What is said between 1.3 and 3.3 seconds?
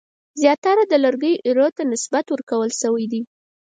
ایرو ته نسبت ورکول شوی دی.